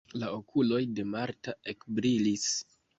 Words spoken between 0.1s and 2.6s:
La okuloj de Marta ekbrilis.